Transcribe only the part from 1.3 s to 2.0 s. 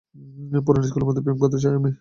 করতে চাই আমি।